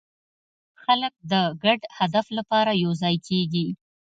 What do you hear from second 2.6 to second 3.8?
یوځای کېږي.